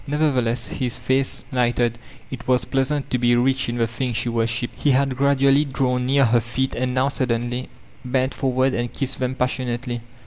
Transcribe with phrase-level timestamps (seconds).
[0.07, 1.99] Nevertheless his face lighted,
[2.31, 5.63] it was pleasant to be rich in the thing she wor shiped He had gradually
[5.63, 7.69] drawn near her feet and now suddenly
[8.03, 10.01] bent forward and kissed them passionatdy.